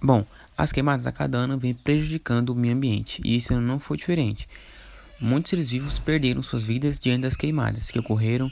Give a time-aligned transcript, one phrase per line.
[0.00, 0.26] Bom,
[0.56, 4.48] as queimadas a cada ano vêm prejudicando o meio ambiente e ano não foi diferente.
[5.18, 8.50] Muitos seres vivos perderam suas vidas diante das queimadas que ocorreram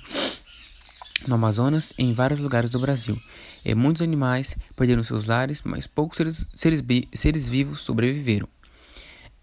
[1.27, 3.21] no Amazonas e em vários lugares do Brasil.
[3.65, 6.83] E muitos animais perderam seus lares, mas poucos seres, seres,
[7.15, 8.49] seres vivos sobreviveram.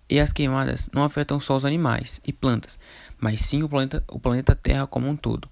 [0.09, 2.77] E as queimadas não afetam só os animais e plantas,
[3.19, 5.47] mas sim o planeta, o planeta Terra como um todo,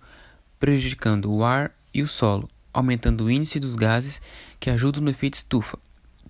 [0.59, 4.21] prejudicando o ar e o solo, aumentando o índice dos gases
[4.59, 5.79] que ajudam no efeito estufa,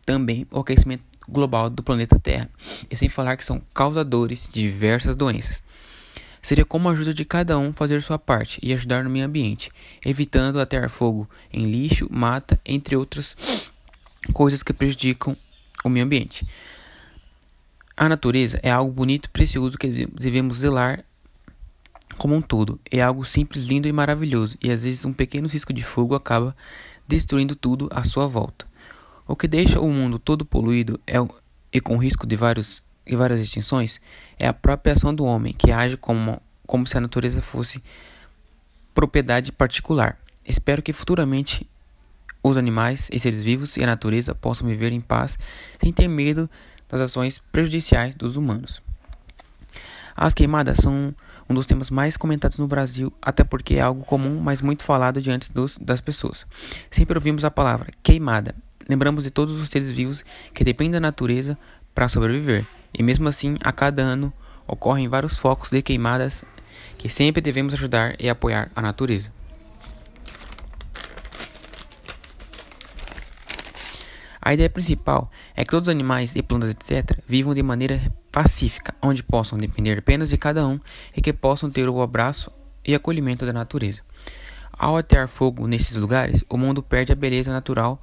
[0.10, 2.50] também o aquecimento global do planeta Terra,
[2.90, 5.62] e sem falar que são causadores de diversas doenças.
[6.42, 9.70] Seria como a ajuda de cada um fazer sua parte e ajudar no meio ambiente,
[10.04, 13.38] evitando atear fogo em lixo, mata, entre outras
[14.34, 15.38] coisas que prejudicam
[15.86, 16.44] o meio ambiente.
[17.96, 21.06] A natureza é algo bonito e precioso que devemos zelar
[22.18, 22.80] como um todo.
[22.90, 26.58] É algo simples, lindo e maravilhoso, e às vezes um pequeno risco de fogo acaba
[27.08, 28.69] destruindo tudo à sua volta.
[29.30, 31.18] O que deixa o mundo todo poluído é,
[31.72, 34.02] e com risco de vários e várias extinções
[34.40, 37.84] é a própria ação do homem, que age como, como se a natureza fosse
[38.92, 40.18] propriedade particular.
[40.44, 41.70] Espero que futuramente
[42.42, 45.38] os animais e seres vivos e a natureza possam viver em paz
[45.80, 46.50] sem ter medo
[46.90, 48.82] das ações prejudiciais dos humanos.
[50.18, 51.14] As queimadas são
[51.48, 55.22] um dos temas mais comentados no Brasil, até porque é algo comum, mas muito falado
[55.22, 56.48] diante dos, das pessoas.
[56.90, 58.56] Sempre ouvimos a palavra queimada.
[58.90, 61.56] Lembramos de todos os seres vivos que dependem da natureza
[61.94, 62.66] para sobreviver.
[62.92, 64.34] E mesmo assim, a cada ano
[64.66, 66.44] ocorrem vários focos de queimadas
[66.98, 69.32] que sempre devemos ajudar e apoiar a natureza.
[74.42, 78.02] A ideia principal é que todos os animais e plantas, etc., vivam de maneira
[78.32, 80.80] pacífica, onde possam depender apenas de cada um
[81.16, 82.52] e que possam ter o abraço
[82.84, 84.02] e acolhimento da natureza.
[84.72, 88.02] Ao atear fogo nesses lugares, o mundo perde a beleza natural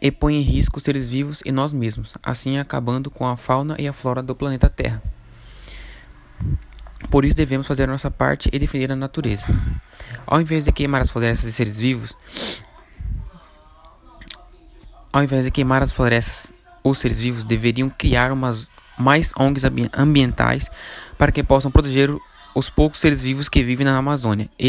[0.00, 3.76] e põe em risco os seres vivos e nós mesmos, assim acabando com a fauna
[3.78, 5.02] e a flora do planeta Terra.
[7.10, 9.44] Por isso devemos fazer a nossa parte e defender a natureza.
[10.26, 12.16] Ao invés de queimar as florestas e seres vivos,
[15.12, 18.68] ao invés de queimar as florestas, os seres vivos deveriam criar umas
[18.98, 19.62] mais ONGs
[19.96, 20.70] ambientais
[21.16, 22.10] para que possam proteger
[22.54, 24.48] os poucos seres vivos que vivem na Amazônia.